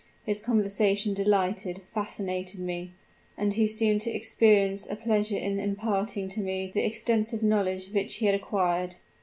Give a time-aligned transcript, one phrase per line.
[0.25, 2.93] His conversation delighted, fascinated me;
[3.37, 8.15] and he seemed to experience a pleasure in imparting to me the extensive knowledge which
[8.15, 8.95] he had acquired.